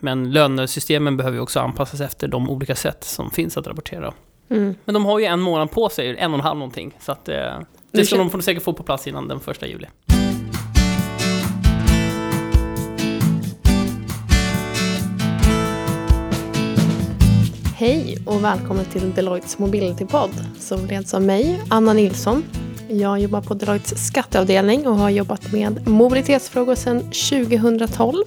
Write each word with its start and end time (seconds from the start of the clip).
Men 0.00 0.32
lönesystemen 0.32 1.16
behöver 1.16 1.36
ju 1.36 1.42
också 1.42 1.60
anpassas 1.60 2.00
efter 2.00 2.28
de 2.28 2.50
olika 2.50 2.74
sätt 2.74 3.04
som 3.04 3.30
finns 3.30 3.56
att 3.56 3.66
rapportera. 3.66 4.14
Mm. 4.50 4.74
Men 4.84 4.94
de 4.94 5.04
har 5.04 5.18
ju 5.18 5.24
en 5.24 5.40
månad 5.40 5.70
på 5.70 5.88
sig, 5.88 6.16
en 6.18 6.30
och 6.30 6.38
en 6.38 6.44
halv 6.44 6.58
någonting. 6.58 6.96
Så 7.00 7.12
att, 7.12 7.28
eh, 7.28 7.58
det 7.92 8.04
ska 8.04 8.16
de 8.16 8.42
säkert 8.42 8.62
få 8.62 8.72
på 8.72 8.82
plats 8.82 9.06
innan 9.06 9.28
den 9.28 9.40
första 9.40 9.66
juli. 9.66 9.86
Hej 17.74 18.18
och 18.26 18.44
välkommen 18.44 18.84
till 18.84 19.12
Deloittes 19.14 19.58
Mobility-podd 19.58 20.30
som 20.58 20.86
leds 20.86 21.14
av 21.14 21.22
mig, 21.22 21.60
Anna 21.68 21.92
Nilsson. 21.92 22.44
Jag 22.88 23.20
jobbar 23.20 23.40
på 23.40 23.54
Deloittes 23.54 24.06
skatteavdelning 24.06 24.86
och 24.86 24.94
har 24.96 25.10
jobbat 25.10 25.52
med 25.52 25.88
mobilitetsfrågor 25.88 26.74
sedan 26.74 27.00
2012. 27.00 28.24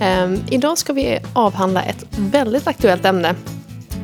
Ehm, 0.00 0.38
idag 0.50 0.78
ska 0.78 0.92
vi 0.92 1.18
avhandla 1.32 1.82
ett 1.82 2.06
väldigt 2.18 2.66
aktuellt 2.66 3.04
ämne 3.04 3.34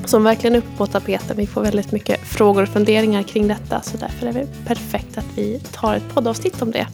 som 0.04 0.24
verkligen 0.24 0.54
är 0.54 0.58
uppe 0.58 0.76
på 0.76 0.86
tapeten. 0.86 1.36
Vi 1.36 1.46
får 1.46 1.62
väldigt 1.62 1.92
mycket 1.92 2.20
frågor 2.20 2.62
och 2.62 2.68
funderingar 2.68 3.22
kring 3.22 3.48
detta 3.48 3.82
så 3.82 3.96
därför 3.96 4.26
är 4.26 4.32
det 4.32 4.46
perfekt 4.66 5.18
att 5.18 5.26
vi 5.34 5.60
tar 5.72 5.94
ett 5.94 6.14
poddavsnitt 6.14 6.62
om 6.62 6.70
det. 6.70 6.86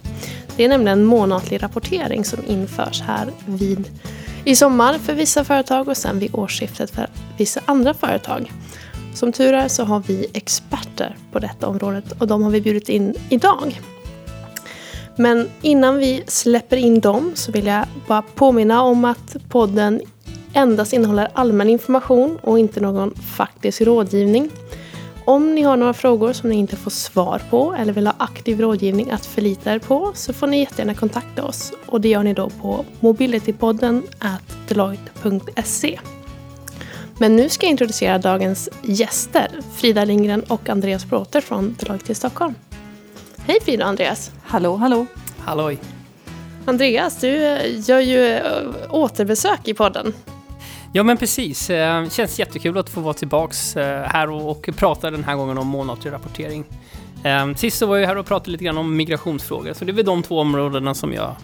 Det 0.55 0.65
är 0.65 0.69
nämligen 0.69 1.05
månatlig 1.05 1.63
rapportering 1.63 2.25
som 2.25 2.39
införs 2.47 3.01
här 3.01 3.27
vid 3.45 3.89
i 4.45 4.55
sommar 4.55 4.97
för 4.97 5.13
vissa 5.13 5.43
företag 5.43 5.87
och 5.87 5.97
sen 5.97 6.19
vid 6.19 6.35
årsskiftet 6.35 6.91
för 6.91 7.07
vissa 7.37 7.61
andra 7.65 7.93
företag. 7.93 8.51
Som 9.13 9.31
tur 9.31 9.53
är 9.53 9.67
så 9.67 9.83
har 9.83 10.03
vi 10.07 10.27
experter 10.33 11.17
på 11.31 11.39
detta 11.39 11.67
området 11.67 12.11
och 12.21 12.27
de 12.27 12.43
har 12.43 12.51
vi 12.51 12.61
bjudit 12.61 12.89
in 12.89 13.13
idag. 13.29 13.81
Men 15.15 15.49
innan 15.61 15.97
vi 15.97 16.23
släpper 16.27 16.77
in 16.77 16.99
dem 16.99 17.31
så 17.35 17.51
vill 17.51 17.65
jag 17.65 17.85
bara 18.07 18.21
påminna 18.21 18.81
om 18.81 19.05
att 19.05 19.35
podden 19.49 20.01
endast 20.53 20.93
innehåller 20.93 21.27
allmän 21.33 21.69
information 21.69 22.37
och 22.41 22.59
inte 22.59 22.79
någon 22.79 23.15
faktisk 23.15 23.81
rådgivning. 23.81 24.49
Om 25.25 25.55
ni 25.55 25.61
har 25.61 25.77
några 25.77 25.93
frågor 25.93 26.33
som 26.33 26.49
ni 26.49 26.55
inte 26.55 26.75
får 26.75 26.91
svar 26.91 27.41
på 27.49 27.75
eller 27.79 27.93
vill 27.93 28.07
ha 28.07 28.13
aktiv 28.17 28.61
rådgivning 28.61 29.11
att 29.11 29.25
förlita 29.25 29.73
er 29.73 29.79
på 29.79 30.11
så 30.15 30.33
får 30.33 30.47
ni 30.47 30.59
jättegärna 30.59 30.93
kontakta 30.93 31.43
oss 31.43 31.73
och 31.85 32.01
det 32.01 32.09
gör 32.09 32.23
ni 32.23 32.33
då 32.33 32.49
på 32.49 32.85
mobilitypodden 32.99 34.03
deloitte.se. 34.67 35.99
Men 37.17 37.35
nu 37.35 37.49
ska 37.49 37.65
jag 37.65 37.71
introducera 37.71 38.17
dagens 38.17 38.69
gäster, 38.83 39.47
Frida 39.75 40.05
Lindgren 40.05 40.41
och 40.41 40.69
Andreas 40.69 41.05
Bråter 41.05 41.41
från 41.41 41.75
Deloitte 41.79 42.11
i 42.11 42.15
Stockholm. 42.15 42.53
Hej 43.47 43.77
och 43.77 43.87
Andreas! 43.87 44.31
Hallå, 44.43 44.75
hallå! 44.75 45.05
Halloj! 45.39 45.79
Andreas, 46.65 47.19
du 47.19 47.29
gör 47.87 47.99
ju 47.99 48.41
återbesök 48.89 49.67
i 49.67 49.73
podden. 49.73 50.13
Ja 50.93 51.03
men 51.03 51.17
precis, 51.17 51.67
det 51.67 52.13
känns 52.13 52.39
jättekul 52.39 52.77
att 52.77 52.89
få 52.89 53.01
vara 53.01 53.13
tillbaks 53.13 53.75
här 53.75 54.29
och 54.29 54.69
prata 54.77 55.11
den 55.11 55.23
här 55.23 55.35
gången 55.35 55.57
om 55.57 55.67
månatlig 55.67 56.11
rapportering. 56.11 56.63
Sist 57.57 57.77
så 57.77 57.85
var 57.85 57.97
jag 57.97 58.07
här 58.07 58.17
och 58.17 58.25
pratade 58.25 58.51
lite 58.51 58.63
grann 58.63 58.77
om 58.77 58.95
migrationsfrågor, 58.95 59.73
så 59.73 59.85
det 59.85 59.91
är 59.91 59.93
väl 59.93 60.05
de 60.05 60.23
två 60.23 60.39
områdena 60.39 60.93
som 60.93 61.13
jag 61.13 61.35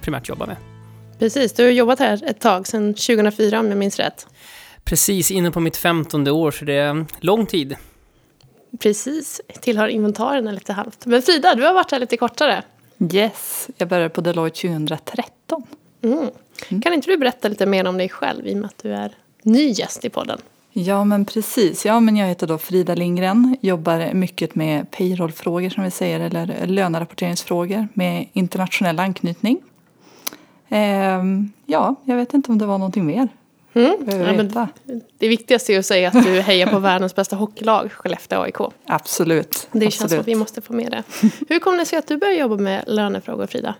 primärt 0.00 0.28
jobbar 0.28 0.46
med. 0.46 0.56
Precis, 1.18 1.52
du 1.52 1.64
har 1.64 1.70
jobbat 1.70 1.98
här 1.98 2.30
ett 2.30 2.40
tag, 2.40 2.66
sedan 2.66 2.94
2004 2.94 3.60
om 3.60 3.68
jag 3.68 3.78
minns 3.78 3.98
rätt. 3.98 4.26
Precis, 4.84 5.30
inne 5.30 5.50
på 5.50 5.60
mitt 5.60 5.76
femtonde 5.76 6.30
år, 6.30 6.50
så 6.50 6.64
det 6.64 6.74
är 6.74 7.06
lång 7.20 7.46
tid. 7.46 7.76
Precis, 8.78 9.40
tillhör 9.60 9.88
inventarierna 9.88 10.52
lite 10.52 10.72
halvt. 10.72 11.06
Men 11.06 11.22
Frida, 11.22 11.54
du 11.54 11.64
har 11.64 11.74
varit 11.74 11.90
här 11.90 11.98
lite 11.98 12.16
kortare. 12.16 12.62
Yes, 13.12 13.68
jag 13.76 13.88
började 13.88 14.08
på 14.08 14.20
Deloitte 14.20 14.60
2013. 14.60 15.62
Mm. 16.02 16.30
Kan 16.82 16.92
inte 16.92 17.10
du 17.10 17.16
berätta 17.16 17.48
lite 17.48 17.66
mer 17.66 17.86
om 17.86 17.98
dig 17.98 18.08
själv 18.08 18.46
i 18.46 18.54
och 18.54 18.58
med 18.58 18.66
att 18.66 18.82
du 18.82 18.92
är 18.92 19.14
ny 19.42 19.70
gäst 19.70 20.04
i 20.04 20.10
podden? 20.10 20.38
Ja 20.72 21.04
men 21.04 21.24
precis, 21.24 21.86
ja 21.86 22.00
men 22.00 22.16
jag 22.16 22.26
heter 22.26 22.46
då 22.46 22.58
Frida 22.58 22.94
Lindgren, 22.94 23.56
jobbar 23.60 24.14
mycket 24.14 24.54
med 24.54 24.90
payrollfrågor 24.90 25.70
som 25.70 25.84
vi 25.84 25.90
säger 25.90 26.20
eller 26.20 26.66
lönerapporteringsfrågor 26.66 27.88
med 27.94 28.28
internationell 28.32 29.00
anknytning. 29.00 29.58
Ehm, 30.68 31.52
ja, 31.66 31.94
jag 32.04 32.16
vet 32.16 32.34
inte 32.34 32.52
om 32.52 32.58
det 32.58 32.66
var 32.66 32.78
någonting 32.78 33.06
mer. 33.06 33.28
Mm. 33.76 33.96
Ja, 34.06 34.32
men 34.32 34.68
det 35.18 35.28
viktigaste 35.28 35.74
är 35.74 35.78
att 35.78 35.86
säga 35.86 36.08
att 36.08 36.24
du 36.24 36.40
hejar 36.40 36.66
på 36.66 36.78
världens 36.78 37.14
bästa 37.14 37.36
hockeylag, 37.36 37.92
Skellefteå 37.92 38.42
AIK. 38.42 38.56
Absolut. 38.86 39.50
Det 39.50 39.86
absolut. 39.86 39.94
känns 39.94 40.10
som 40.10 40.20
att 40.20 40.28
vi 40.28 40.34
måste 40.34 40.60
få 40.60 40.72
med 40.72 40.90
det. 40.90 41.02
Hur 41.48 41.58
kom 41.58 41.76
det 41.76 41.86
sig 41.86 41.98
att 41.98 42.06
du 42.06 42.16
började 42.16 42.40
jobba 42.40 42.56
med 42.56 42.84
lönefrågor, 42.86 43.46
Frida? 43.46 43.74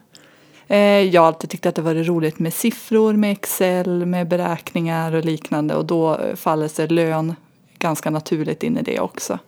Jag 1.11 1.21
har 1.21 1.27
alltid 1.27 1.51
tyckt 1.51 1.67
att 1.67 1.75
det 1.75 1.83
varit 1.83 2.07
roligt 2.07 2.39
med 2.39 2.55
siffror, 2.55 3.13
med 3.13 3.33
Excel, 3.33 4.07
med 4.07 4.29
beräkningar 4.29 5.15
och 5.15 5.25
liknande 5.25 5.75
och 5.75 5.85
då 5.85 6.21
faller 6.35 6.69
sig 6.69 6.89
lön 6.89 7.35
ganska 7.79 8.11
naturligt 8.11 8.63
in 8.63 8.79
i 8.79 8.83
det 8.83 9.01
också. 9.01 9.39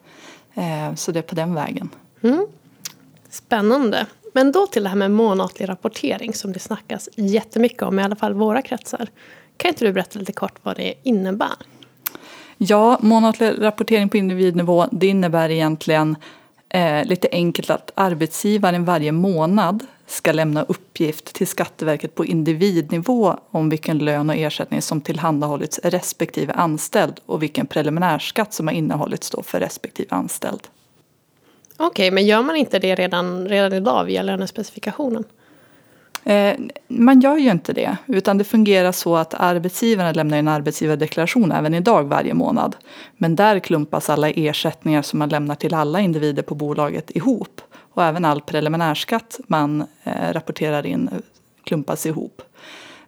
Så 0.97 1.13
det 1.13 1.19
är 1.19 1.23
på 1.23 1.35
den 1.35 1.55
vägen. 1.55 1.91
Mm. 2.23 2.47
Spännande. 3.31 4.07
Men 4.33 4.53
då 4.53 4.67
till 4.67 4.83
det 4.83 4.89
här 4.89 4.97
med 4.97 5.11
månatlig 5.11 5.69
rapportering 5.69 6.35
som 6.35 6.53
det 6.53 6.59
snackas 6.59 7.09
jättemycket 7.15 7.83
om, 7.83 7.99
i 7.99 8.03
alla 8.03 8.17
fall 8.17 8.35
våra 8.35 8.63
kretsar. 8.63 9.09
Kan 9.59 9.69
inte 9.69 9.85
du 9.85 9.93
berätta 9.93 10.19
lite 10.19 10.33
kort 10.33 10.55
vad 10.63 10.77
det 10.77 10.95
innebär? 11.03 11.57
Ja, 12.57 12.99
månatlig 13.03 13.55
rapportering 13.59 14.09
på 14.09 14.17
individnivå 14.17 14.87
det 14.93 15.07
innebär 15.07 15.51
egentligen 15.51 16.17
eh, 16.69 17.05
lite 17.05 17.29
enkelt 17.33 17.71
att 17.71 17.91
arbetsgivaren 17.95 18.85
varje 18.85 19.13
månad 19.13 19.87
ska 20.07 20.33
lämna 20.33 20.63
uppgift 20.63 21.25
till 21.35 21.47
Skatteverket 21.47 22.15
på 22.15 22.25
individnivå 22.25 23.37
om 23.51 23.69
vilken 23.69 23.99
lön 23.99 24.31
och 24.31 24.37
ersättning 24.37 24.83
som 24.83 25.01
tillhandahållits 25.01 25.81
respektive 25.85 26.53
anställd 26.53 27.21
och 27.27 27.43
vilken 27.43 27.67
preliminärskatt 27.67 28.55
som 28.55 28.67
har 28.67 28.75
innehållits 28.75 29.31
då 29.31 29.43
för 29.43 29.61
respektive 29.61 30.09
anställd. 30.11 30.61
Okej, 31.77 31.87
okay, 31.87 32.11
men 32.11 32.27
gör 32.27 32.43
man 32.43 32.57
inte 32.57 32.79
det 32.79 32.95
redan, 32.95 33.49
redan 33.49 33.73
idag 33.73 34.05
via 34.05 34.23
lönespecifikationen? 34.23 35.25
Eh, 36.25 36.57
man 36.89 37.21
gör 37.21 37.37
ju 37.37 37.51
inte 37.51 37.73
det, 37.73 37.97
utan 38.07 38.39
det 38.39 38.45
fungerar 38.45 38.93
så 38.93 39.17
att 39.17 39.35
arbetsgivarna 39.35 40.13
lämnar 40.13 40.39
en 40.39 40.49
arbetsgivardeklaration 40.49 41.53
även 41.53 41.75
idag 41.75 42.05
varje 42.05 42.35
månad. 42.35 42.77
Men 43.17 43.37
där 43.37 43.59
klumpas 43.59 44.11
alla 44.11 44.31
ersättningar 44.31 45.03
som 45.03 45.19
man 45.19 45.29
lämnar 45.29 45.55
till 45.55 45.75
alla 45.75 46.01
individer 46.01 46.43
på 46.43 46.55
bolaget 46.55 47.17
ihop. 47.17 47.61
Och 47.95 48.05
även 48.05 48.25
all 48.25 48.41
preliminärskatt 48.41 49.41
man 49.47 49.85
eh, 50.05 50.33
rapporterar 50.33 50.87
in 50.87 51.11
klumpas 51.65 52.07
ihop. 52.07 52.43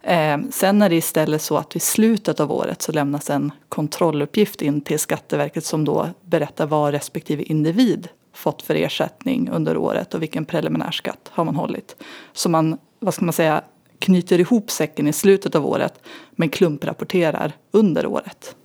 Eh, 0.03 0.39
sen 0.51 0.83
är 0.83 0.89
det 0.89 0.97
istället 0.97 1.43
så 1.43 1.57
att 1.57 1.77
vid 1.77 1.83
slutet 1.83 2.41
av 2.41 2.53
året 2.53 2.83
så 2.83 2.93
lämnas 2.93 3.31
en 3.31 3.53
kontrolluppgift 3.69 4.63
in 4.63 4.81
till 4.81 4.99
Skatteverket 4.99 5.65
som 5.65 5.85
då 5.85 6.09
berättar 6.23 6.67
vad 6.67 6.93
respektive 6.93 7.43
individ 7.43 8.09
fått 8.33 8.63
för 8.63 8.75
ersättning 8.75 9.51
under 9.51 9.77
året 9.77 10.15
och 10.15 10.23
vilken 10.23 10.45
preliminärskatt 10.45 11.31
har 11.31 11.45
man 11.45 11.57
hållit. 11.57 11.97
Så 12.33 12.49
man, 12.49 12.79
vad 13.01 13.15
ska 13.15 13.25
man 13.25 13.33
säga, 13.33 13.65
knyter 13.99 14.41
ihop 14.41 14.71
säcken 14.71 15.09
i 15.09 15.13
slutet 15.13 15.55
av 15.55 15.67
året 15.67 15.95
men 16.31 16.49
klumprapporterar 16.49 17.53
under 17.71 18.07
året. 18.07 18.57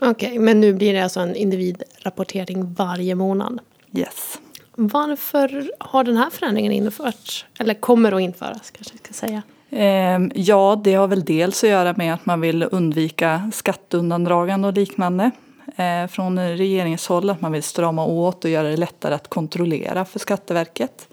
Okej, 0.00 0.28
okay, 0.28 0.38
men 0.38 0.60
nu 0.60 0.74
blir 0.74 0.92
det 0.94 1.00
alltså 1.00 1.20
en 1.20 1.36
individrapportering 1.36 2.74
varje 2.74 3.14
månad? 3.14 3.60
Yes. 3.92 4.38
Varför 4.74 5.70
har 5.78 6.04
den 6.04 6.16
här 6.16 6.30
förändringen 6.30 6.72
införts? 6.72 7.46
Eller 7.58 7.74
kommer 7.74 8.12
att 8.12 8.20
införas 8.20 8.70
kanske 8.70 8.94
jag 8.94 9.04
ska 9.04 9.26
säga? 9.26 9.42
Eh, 9.70 10.28
ja, 10.34 10.80
det 10.84 10.94
har 10.94 11.08
väl 11.08 11.24
dels 11.24 11.64
att 11.64 11.70
göra 11.70 11.94
med 11.96 12.14
att 12.14 12.26
man 12.26 12.40
vill 12.40 12.68
undvika 12.70 13.50
skatteundandragande 13.54 14.68
och 14.68 14.74
liknande 14.74 15.30
eh, 15.76 16.06
från 16.06 16.38
regeringshåll. 16.38 17.30
Att 17.30 17.40
man 17.40 17.52
vill 17.52 17.62
strama 17.62 18.04
åt 18.04 18.44
och 18.44 18.50
göra 18.50 18.68
det 18.68 18.76
lättare 18.76 19.14
att 19.14 19.28
kontrollera 19.28 20.04
för 20.04 20.18
Skatteverket. 20.18 21.08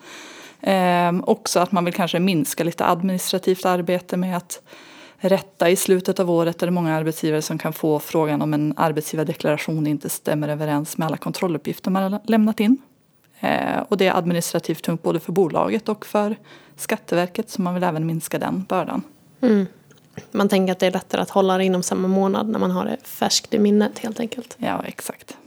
Eh, 0.64 1.12
också 1.24 1.60
att 1.60 1.72
man 1.72 1.86
vill 1.86 1.94
kanske 1.94 2.20
minska 2.20 2.64
lite 2.64 2.86
administrativt 2.86 3.66
arbete 3.66 4.18
med 4.18 4.38
att 4.38 4.62
rätta 5.18 5.70
i 5.70 5.76
slutet 5.76 6.20
av 6.20 6.32
året 6.32 6.62
är 6.62 6.68
det 6.68 6.72
många 6.72 6.96
arbetsgivare 6.96 7.42
som 7.42 7.58
kan 7.58 7.74
få 7.74 8.00
frågan 8.00 8.42
om 8.42 8.54
en 8.54 8.74
arbetsgivardeklaration 8.78 9.88
inte 9.88 10.10
stämmer 10.10 10.48
överens 10.48 10.98
med 10.98 11.06
alla 11.06 11.18
kontrolluppgifter 11.18 11.92
man 11.92 12.14
har 12.14 12.20
lämnat 12.24 12.60
in. 12.60 12.78
Eh, 13.40 13.80
och 13.90 13.98
det 13.98 14.08
är 14.08 14.18
administrativt 14.18 14.84
tungt 14.84 15.04
både 15.04 15.20
för 15.20 15.32
bolaget 15.32 15.90
och 15.90 16.06
för 16.06 16.36
Skatteverket 16.76 17.50
så 17.50 17.62
man 17.62 17.74
vill 17.74 17.84
även 17.84 18.06
minska 18.06 18.40
den 18.40 18.64
bördan. 18.64 19.04
Mm. 19.42 19.66
Man 20.32 20.50
tänker 20.50 20.72
att 20.72 20.80
det 20.80 20.88
är 20.88 20.92
lättare 20.92 21.22
att 21.22 21.30
hålla 21.30 21.58
det 21.58 21.66
inom 21.66 21.84
samma 21.84 22.08
månad 22.08 22.50
när 22.50 22.60
man 22.60 22.72
har 22.72 22.86
det 22.86 22.98
färskt 23.04 23.54
i 23.54 23.60
minnet 23.60 24.00
helt 24.00 24.20
enkelt. 24.20 24.56
Ja, 24.58 24.84
exakt. 24.86 25.38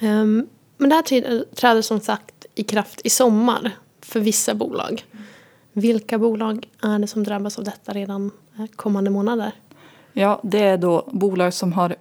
Um, 0.00 0.48
men 0.76 0.88
det 0.88 0.94
här 0.94 1.54
träder 1.54 1.82
som 1.82 2.00
sagt 2.00 2.46
i 2.54 2.62
kraft 2.62 3.00
i 3.04 3.10
sommar 3.10 3.70
för 4.04 4.20
vissa 4.20 4.54
bolag. 4.54 5.04
Vilka 5.72 6.18
bolag 6.18 6.68
är 6.82 6.98
det 6.98 7.06
som 7.06 7.24
drabbas 7.24 7.58
av 7.58 7.64
detta 7.64 7.92
redan 7.92 8.30
eh, 8.58 8.66
kommande 8.76 9.10
månader? 9.10 9.52
Ja, 10.12 10.40
det 10.42 10.60
är 10.60 10.76
då 10.78 11.08
bolag 11.12 11.54
som 11.54 11.72
har 11.72 11.96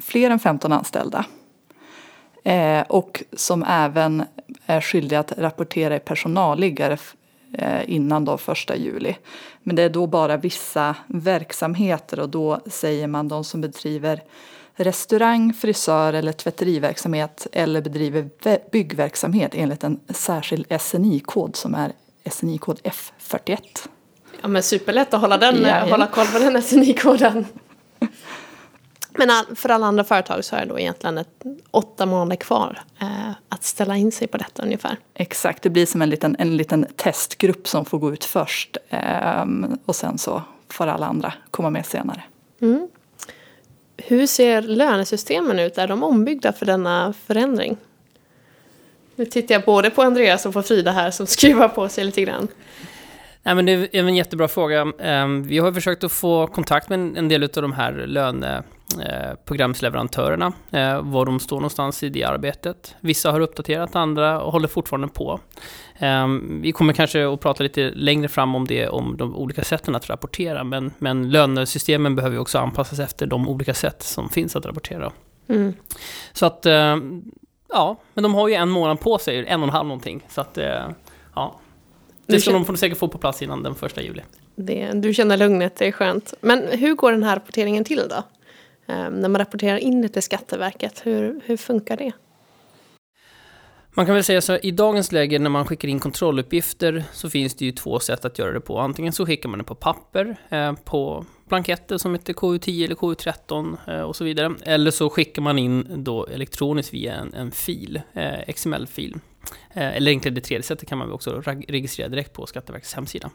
fler 0.00 0.30
än 0.30 0.38
15 0.38 0.72
anställda. 0.72 1.24
Eh, 2.44 2.80
och 2.80 3.24
som 3.32 3.64
även 3.68 4.24
är 4.66 4.80
skyldiga 4.80 5.20
att 5.20 5.32
rapportera 5.38 5.96
i 5.96 5.98
personalliggare 5.98 6.98
eh, 7.52 7.90
innan 7.90 8.24
då 8.24 8.38
första 8.38 8.76
juli. 8.76 9.16
Men 9.62 9.76
det 9.76 9.82
är 9.82 9.90
då 9.90 10.06
bara 10.06 10.36
vissa 10.36 10.96
verksamheter 11.06 12.20
och 12.20 12.28
då 12.28 12.60
säger 12.66 13.06
man 13.06 13.28
de 13.28 13.44
som 13.44 13.60
bedriver 13.60 14.22
restaurang, 14.76 15.52
frisör 15.52 16.12
eller 16.12 16.32
tvätteriverksamhet 16.32 17.46
eller 17.52 17.80
bedriver 17.80 18.28
byggverksamhet 18.72 19.50
enligt 19.54 19.84
en 19.84 20.00
särskild 20.08 20.80
SNI-kod 20.80 21.56
som 21.56 21.74
är 21.74 21.92
SNI-kod 22.30 22.80
F41. 22.80 23.58
Ja 24.42 24.48
men 24.48 24.62
superlätt 24.62 25.14
att 25.14 25.20
hålla, 25.20 25.38
den, 25.38 25.62
ja, 25.62 25.86
hålla 25.90 26.06
koll 26.06 26.26
på 26.26 26.38
den 26.38 26.62
SNI-koden. 26.62 27.44
Men 29.18 29.56
för 29.56 29.68
alla 29.68 29.86
andra 29.86 30.04
företag 30.04 30.44
så 30.44 30.56
är 30.56 30.60
det 30.60 30.66
då 30.66 30.78
egentligen 30.78 31.18
ett, 31.18 31.42
åtta 31.70 32.06
månader 32.06 32.36
kvar 32.36 32.82
eh, 33.00 33.30
att 33.48 33.64
ställa 33.64 33.96
in 33.96 34.12
sig 34.12 34.28
på 34.28 34.38
detta 34.38 34.62
ungefär. 34.62 34.96
Exakt, 35.14 35.62
det 35.62 35.70
blir 35.70 35.86
som 35.86 36.02
en 36.02 36.10
liten, 36.10 36.36
en 36.38 36.56
liten 36.56 36.86
testgrupp 36.96 37.68
som 37.68 37.84
får 37.84 37.98
gå 37.98 38.12
ut 38.12 38.24
först 38.24 38.76
eh, 38.88 39.44
och 39.84 39.96
sen 39.96 40.18
så 40.18 40.42
får 40.68 40.86
alla 40.86 41.06
andra 41.06 41.32
komma 41.50 41.70
med 41.70 41.86
senare. 41.86 42.22
Mm. 42.60 42.88
Hur 43.96 44.26
ser 44.26 44.62
lönesystemen 44.62 45.58
ut? 45.58 45.78
Är 45.78 45.88
de 45.88 46.02
ombyggda 46.02 46.52
för 46.52 46.66
denna 46.66 47.14
förändring? 47.26 47.76
Nu 49.16 49.24
tittar 49.24 49.54
jag 49.54 49.64
både 49.64 49.90
på 49.90 50.02
Andreas 50.02 50.46
och 50.46 50.52
på 50.52 50.62
Frida 50.62 50.92
här 50.92 51.10
som 51.10 51.26
skruvar 51.26 51.68
på 51.68 51.88
sig 51.88 52.04
lite 52.04 52.22
grann. 52.22 52.48
Nej, 53.42 53.54
men 53.54 53.66
det 53.66 53.72
är 53.72 53.94
en 53.94 54.16
jättebra 54.16 54.48
fråga. 54.48 54.92
Ehm, 54.98 55.42
vi 55.42 55.58
har 55.58 55.72
försökt 55.72 56.04
att 56.04 56.12
få 56.12 56.46
kontakt 56.46 56.88
med 56.88 57.18
en 57.18 57.28
del 57.28 57.42
av 57.42 57.48
de 57.48 57.72
här 57.72 57.92
löne 57.92 58.62
eh, 60.70 61.02
var 61.02 61.26
de 61.26 61.40
står 61.40 61.56
någonstans 61.56 62.02
i 62.02 62.08
det 62.08 62.24
arbetet. 62.24 62.94
Vissa 63.00 63.32
har 63.32 63.40
uppdaterat, 63.40 63.96
andra 63.96 64.38
håller 64.38 64.68
fortfarande 64.68 65.08
på. 65.08 65.40
Ehm, 65.98 66.60
vi 66.62 66.72
kommer 66.72 66.92
kanske 66.92 67.32
att 67.32 67.40
prata 67.40 67.62
lite 67.62 67.90
längre 67.90 68.28
fram 68.28 68.54
om 68.54 68.66
det, 68.66 68.88
om 68.88 69.16
de 69.16 69.36
olika 69.36 69.64
sätten 69.64 69.94
att 69.94 70.10
rapportera, 70.10 70.64
men, 70.64 70.92
men 70.98 71.30
lönesystemen 71.30 72.16
behöver 72.16 72.34
ju 72.36 72.40
också 72.40 72.58
anpassas 72.58 72.98
efter 72.98 73.26
de 73.26 73.48
olika 73.48 73.74
sätt 73.74 74.02
som 74.02 74.28
finns 74.28 74.56
att 74.56 74.66
rapportera. 74.66 75.12
Mm. 75.48 75.74
Så 76.32 76.46
att, 76.46 76.66
ehm, 76.66 77.22
ja, 77.68 77.96
men 78.14 78.22
de 78.22 78.34
har 78.34 78.48
ju 78.48 78.54
en 78.54 78.70
månad 78.70 79.00
på 79.00 79.18
sig, 79.18 79.46
en 79.46 79.60
och 79.60 79.68
en 79.68 79.74
halv 79.74 79.88
någonting. 79.88 80.26
Så 80.28 80.40
att, 80.40 80.58
eh, 80.58 80.88
ja. 81.34 81.60
Det 82.26 82.40
ska 82.40 82.52
de 82.52 82.76
säkert 82.76 82.98
få 82.98 83.08
på 83.08 83.18
plats 83.18 83.42
innan 83.42 83.62
den 83.62 83.74
första 83.74 84.02
juli. 84.02 84.22
Det, 84.56 84.90
du 84.94 85.14
känner 85.14 85.36
lugnet, 85.36 85.76
det 85.76 85.86
är 85.86 85.92
skönt. 85.92 86.34
Men 86.40 86.62
hur 86.72 86.94
går 86.94 87.12
den 87.12 87.22
här 87.22 87.36
rapporteringen 87.36 87.84
till 87.84 88.02
då? 88.08 88.22
Eh, 88.86 89.10
när 89.10 89.28
man 89.28 89.38
rapporterar 89.38 89.78
in 89.78 90.02
det 90.02 90.08
till 90.08 90.22
Skatteverket, 90.22 91.00
hur, 91.04 91.40
hur 91.44 91.56
funkar 91.56 91.96
det? 91.96 92.12
Man 93.96 94.06
kan 94.06 94.14
väl 94.14 94.24
säga 94.24 94.40
så 94.40 94.52
här, 94.52 94.66
i 94.66 94.70
dagens 94.70 95.12
läge 95.12 95.38
när 95.38 95.50
man 95.50 95.64
skickar 95.66 95.88
in 95.88 96.00
kontrolluppgifter 96.00 97.04
så 97.12 97.30
finns 97.30 97.54
det 97.54 97.64
ju 97.64 97.72
två 97.72 98.00
sätt 98.00 98.24
att 98.24 98.38
göra 98.38 98.52
det 98.52 98.60
på. 98.60 98.78
Antingen 98.78 99.12
så 99.12 99.26
skickar 99.26 99.48
man 99.48 99.58
det 99.58 99.64
på 99.64 99.74
papper, 99.74 100.36
eh, 100.48 100.72
på 100.72 101.24
blanketter 101.48 101.98
som 101.98 102.12
heter 102.14 102.32
KU10 102.32 102.84
eller 102.84 102.94
KU13 102.94 103.76
eh, 103.86 104.00
och 104.00 104.16
så 104.16 104.24
vidare. 104.24 104.54
Eller 104.62 104.90
så 104.90 105.10
skickar 105.10 105.42
man 105.42 105.58
in 105.58 105.86
då 106.04 106.26
elektroniskt 106.26 106.94
via 106.94 107.14
en, 107.14 107.34
en 107.34 107.50
fil, 107.50 108.00
eh, 108.12 108.54
XML-fil. 108.54 109.14
Eh, 109.74 109.96
eller 109.96 110.10
egentligen 110.10 110.34
det 110.34 110.40
tredje 110.40 110.62
sättet 110.62 110.88
kan 110.88 110.98
man 110.98 111.12
också 111.12 111.42
registrera 111.68 112.08
direkt 112.08 112.32
på 112.32 112.46
Skatteverkets 112.46 112.94
hemsida. 112.94 113.30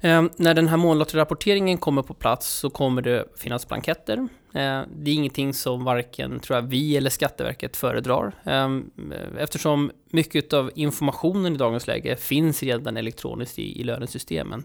Ehm, 0.00 0.30
när 0.36 0.54
den 0.54 0.68
här 0.68 0.76
månlotterrapporteringen 0.76 1.78
kommer 1.78 2.02
på 2.02 2.14
plats 2.14 2.48
så 2.48 2.70
kommer 2.70 3.02
det 3.02 3.24
finnas 3.36 3.68
blanketter. 3.68 4.28
Ehm, 4.54 4.84
det 4.96 5.10
är 5.10 5.14
ingenting 5.14 5.54
som 5.54 5.84
varken 5.84 6.40
tror 6.40 6.56
jag, 6.56 6.62
vi 6.62 6.96
eller 6.96 7.10
Skatteverket 7.10 7.76
föredrar. 7.76 8.32
Ehm, 8.44 8.90
eftersom 9.38 9.90
mycket 10.10 10.52
av 10.52 10.70
informationen 10.74 11.54
i 11.54 11.56
dagens 11.56 11.86
läge 11.86 12.16
finns 12.16 12.62
redan 12.62 12.96
elektroniskt 12.96 13.58
i, 13.58 13.80
i 13.80 13.84
lönesystemen. 13.84 14.64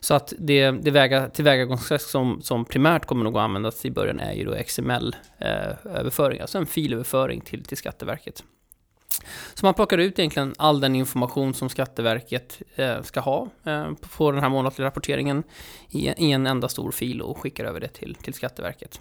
Så 0.00 0.14
att 0.14 0.32
det, 0.38 0.70
det 0.70 0.90
väga, 0.90 1.28
tillvägagångssätt 1.28 2.02
som, 2.02 2.42
som 2.42 2.64
primärt 2.64 3.04
kommer 3.04 3.24
nog 3.24 3.36
att 3.36 3.42
användas 3.42 3.84
i 3.84 3.90
början 3.90 4.20
är 4.20 4.32
ju 4.32 4.44
då 4.44 4.54
XML-överföring, 4.54 6.38
eh, 6.38 6.42
alltså 6.42 6.58
en 6.58 6.66
filöverföring 6.66 7.40
till, 7.40 7.64
till 7.64 7.76
Skatteverket. 7.76 8.44
Så 9.54 9.66
man 9.66 9.74
plockar 9.74 9.98
ut 9.98 10.18
egentligen 10.18 10.54
all 10.58 10.80
den 10.80 10.96
information 10.96 11.54
som 11.54 11.68
Skatteverket 11.68 12.62
eh, 12.76 13.02
ska 13.02 13.20
ha 13.20 13.48
eh, 13.64 13.86
på 14.16 14.32
den 14.32 14.40
här 14.40 14.48
månatliga 14.48 14.86
rapporteringen 14.86 15.42
i, 15.90 16.08
i, 16.08 16.32
en 16.32 16.46
enda 16.46 16.68
stor 16.68 16.90
fil 16.90 17.22
och 17.22 17.38
skickar 17.38 17.64
över 17.64 17.80
det 17.80 17.88
till, 17.88 18.14
till 18.14 18.34
Skatteverket. 18.34 19.00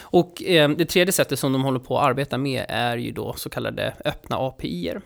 Och 0.00 0.42
eh, 0.42 0.70
det 0.70 0.86
tredje 0.86 1.12
sättet 1.12 1.38
som 1.38 1.52
de 1.52 1.62
håller 1.62 1.80
på 1.80 1.98
att 1.98 2.04
arbeta 2.04 2.38
med 2.38 2.66
är 2.68 2.96
ju 2.96 3.12
då 3.12 3.32
så 3.32 3.50
kallade 3.50 3.94
öppna 4.04 4.36
API-er. 4.36 5.00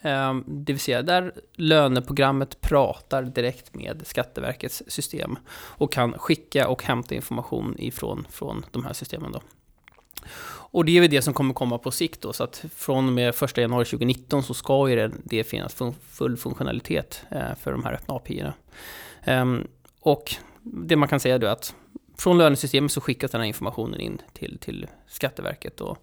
Eh, 0.00 0.34
det 0.46 0.72
vill 0.72 0.80
säga 0.80 1.02
där 1.02 1.32
löneprogrammet 1.54 2.60
pratar 2.60 3.22
direkt 3.22 3.74
med 3.74 4.02
Skatteverkets 4.06 4.82
system 4.86 5.38
och 5.52 5.92
kan 5.92 6.18
skicka 6.18 6.68
och 6.68 6.82
hämta 6.82 7.14
information 7.14 7.76
ifrån 7.78 8.26
från 8.30 8.64
de 8.70 8.84
här 8.84 8.92
systemen. 8.92 9.32
Då. 9.32 9.40
Och 10.76 10.84
det 10.84 10.96
är 10.96 11.00
väl 11.00 11.10
det 11.10 11.22
som 11.22 11.34
kommer 11.34 11.54
komma 11.54 11.78
på 11.78 11.90
sikt 11.90 12.20
då, 12.20 12.32
så 12.32 12.44
att 12.44 12.64
från 12.74 13.06
och 13.06 13.12
med 13.12 13.42
1 13.42 13.56
januari 13.56 13.84
2019 13.84 14.42
så 14.42 14.54
ska 14.54 14.88
ju 14.88 15.10
det, 15.24 15.44
finnas 15.44 15.82
full 16.10 16.36
funktionalitet 16.36 17.22
eh, 17.30 17.54
för 17.60 17.72
de 17.72 17.84
här 17.84 17.92
öppna 17.92 18.14
API-erna. 18.14 18.52
Ehm, 19.24 19.66
och 20.00 20.34
det 20.62 20.96
man 20.96 21.08
kan 21.08 21.20
säga 21.20 21.38
då 21.38 21.46
är 21.46 21.50
att 21.50 21.74
från 22.18 22.38
lönesystemet 22.38 22.92
så 22.92 23.00
skickas 23.00 23.30
den 23.30 23.40
här 23.40 23.48
informationen 23.48 24.00
in 24.00 24.22
till, 24.32 24.58
till 24.58 24.86
Skatteverket. 25.06 25.80
Och 25.80 25.98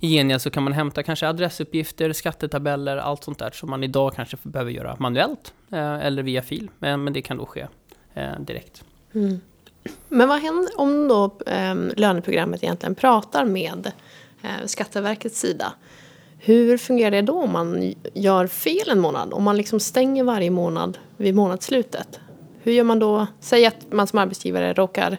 I 0.00 0.08
gengäld 0.16 0.42
så 0.42 0.50
kan 0.50 0.62
man 0.62 0.72
hämta 0.72 1.02
kanske 1.02 1.28
adressuppgifter, 1.28 2.12
skattetabeller, 2.12 2.96
allt 2.96 3.24
sånt 3.24 3.38
där 3.38 3.50
som 3.50 3.70
man 3.70 3.84
idag 3.84 4.14
kanske 4.14 4.36
behöver 4.42 4.70
göra 4.70 4.96
manuellt 4.98 5.54
eh, 5.70 6.06
eller 6.06 6.22
via 6.22 6.42
fil. 6.42 6.70
Men, 6.78 7.04
men 7.04 7.12
det 7.12 7.22
kan 7.22 7.36
då 7.36 7.46
ske 7.46 7.66
eh, 8.14 8.40
direkt. 8.40 8.84
Mm. 9.14 9.40
Men 10.08 10.28
vad 10.28 10.40
händer 10.40 10.80
om 10.80 11.08
då 11.08 11.24
eh, 11.46 11.74
löneprogrammet 11.96 12.62
egentligen 12.62 12.94
pratar 12.94 13.44
med 13.44 13.92
eh, 14.42 14.66
Skatteverkets 14.66 15.40
sida? 15.40 15.72
Hur 16.38 16.78
fungerar 16.78 17.10
det 17.10 17.22
då 17.22 17.40
om 17.40 17.52
man 17.52 17.94
gör 18.14 18.46
fel 18.46 18.90
en 18.90 19.00
månad? 19.00 19.32
Om 19.32 19.42
man 19.42 19.56
liksom 19.56 19.80
stänger 19.80 20.24
varje 20.24 20.50
månad 20.50 20.98
vid 21.16 21.34
månadsslutet? 21.34 22.20
Hur 22.62 22.72
gör 22.72 22.84
man 22.84 22.98
då? 22.98 23.26
Säg 23.40 23.66
att 23.66 23.92
man 23.92 24.06
som 24.06 24.18
arbetsgivare 24.18 24.72
råkar 24.72 25.18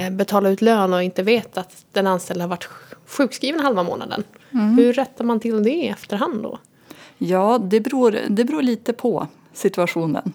eh, 0.00 0.10
betala 0.10 0.48
ut 0.48 0.62
lön 0.62 0.94
och 0.94 1.02
inte 1.02 1.22
vet 1.22 1.58
att 1.58 1.84
den 1.92 2.06
anställda 2.06 2.44
har 2.44 2.48
varit 2.48 2.68
sjukskriven 3.06 3.60
halva 3.60 3.82
månaden. 3.82 4.24
Mm. 4.50 4.78
Hur 4.78 4.92
rättar 4.92 5.24
man 5.24 5.40
till 5.40 5.62
det 5.62 5.70
i 5.70 5.88
efterhand 5.88 6.42
då? 6.42 6.58
Ja, 7.18 7.58
det 7.58 7.80
beror, 7.80 8.18
det 8.28 8.44
beror 8.44 8.62
lite 8.62 8.92
på 8.92 9.26
situationen. 9.52 10.32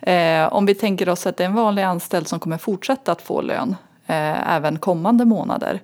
Eh, 0.00 0.52
om 0.52 0.66
vi 0.66 0.74
tänker 0.74 1.08
oss 1.08 1.26
att 1.26 1.36
det 1.36 1.44
är 1.44 1.48
en 1.48 1.54
vanlig 1.54 1.82
anställd 1.82 2.28
som 2.28 2.40
kommer 2.40 2.58
fortsätta 2.58 3.12
att 3.12 3.22
få 3.22 3.40
lön 3.40 3.76
eh, 4.06 4.54
även 4.54 4.78
kommande 4.78 5.24
månader. 5.24 5.82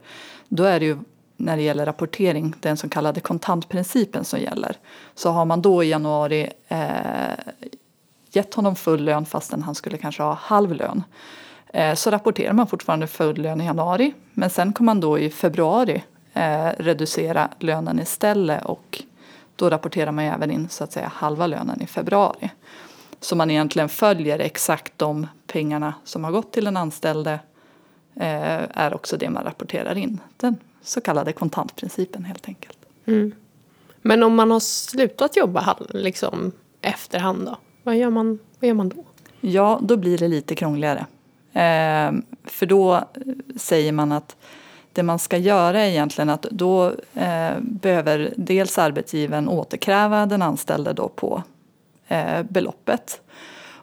Då 0.49 0.65
är 0.65 0.81
det 0.81 0.87
ju 0.87 0.99
när 1.37 1.57
det 1.57 1.63
gäller 1.63 1.87
rapportering 1.87 2.55
den 2.61 2.77
så 2.77 2.89
kallade 2.89 3.21
kontantprincipen 3.21 4.25
som 4.25 4.41
gäller. 4.41 4.77
Så 5.15 5.31
har 5.31 5.45
man 5.45 5.63
då 5.63 5.85
i 5.85 5.89
januari 5.89 6.51
eh, 6.69 7.53
gett 8.33 8.55
honom 8.55 8.77
full 8.77 9.05
lön 9.05 9.27
fastän 9.27 9.63
han 9.63 9.75
skulle 9.75 9.99
kanske 9.99 10.23
ha 10.23 10.33
halv 10.33 10.75
lön 10.75 11.05
eh, 11.73 11.95
så 11.95 12.11
rapporterar 12.11 12.53
man 12.53 12.67
fortfarande 12.67 13.07
full 13.07 13.37
lön 13.43 13.61
i 13.61 13.65
januari 13.65 14.15
men 14.33 14.51
sen 14.51 14.73
kommer 14.73 14.87
man 14.87 15.01
då 15.01 15.19
i 15.19 15.31
februari 15.31 16.05
eh, 16.33 16.67
reducera 16.79 17.49
lönen 17.59 18.01
istället 18.01 18.65
och 18.65 19.03
då 19.57 19.71
rapporterar 19.71 20.13
man 20.13 20.25
även 20.25 20.51
in 20.51 20.69
så 20.69 20.85
att 20.85 20.93
säga 20.93 21.13
halva 21.15 21.47
lönen 21.47 21.83
i 21.83 21.87
februari. 21.87 22.51
Så 23.23 23.37
man 23.37 23.51
egentligen 23.51 23.89
följer 23.89 24.39
exakt 24.39 24.93
de 24.97 25.27
pengarna 25.47 25.95
som 26.05 26.25
har 26.25 26.33
gått 26.33 26.53
till 26.53 26.65
den 26.65 26.77
anställde 26.77 27.33
eh, 28.15 28.79
är 28.79 28.95
också 28.95 29.17
det 29.17 29.31
man 29.31 29.45
rapporterar 29.45 29.99
in. 29.99 30.21
Den 30.37 30.57
så 30.83 31.01
kallade 31.01 31.33
kontantprincipen 31.33 32.25
helt 32.25 32.49
enkelt. 32.49 32.79
Mm. 33.07 33.33
Men 34.03 34.23
om 34.23 34.35
man 34.35 34.51
har 34.51 34.61
slutat 34.61 35.37
jobba 35.37 35.77
liksom, 35.89 36.53
efterhand 36.81 37.47
då? 37.47 37.57
Vad 37.83 37.97
gör, 37.97 38.11
man, 38.11 38.39
vad 38.61 38.69
gör 38.69 38.75
man 38.75 38.89
då? 38.89 39.05
Ja, 39.41 39.81
då 39.83 39.97
blir 39.97 40.19
det 40.19 40.29
lite 40.29 40.55
krångligare. 40.55 41.07
Eh, 41.53 42.13
för 42.45 42.67
då 42.67 43.09
säger 43.57 43.93
man 43.93 44.13
att 44.13 44.37
det 44.93 45.03
man 45.03 45.19
ska 45.19 45.37
göra 45.37 45.81
är 45.81 45.89
egentligen 45.89 46.31
att 46.31 46.43
då 46.43 46.87
eh, 47.15 47.55
behöver 47.61 48.35
dels 48.37 48.79
arbetsgivaren 48.79 49.49
återkräva 49.49 50.27
den 50.27 50.43
anställde 50.43 50.93
då 50.93 51.09
på 51.09 51.43
eh, 52.13 52.43
beloppet. 52.43 53.21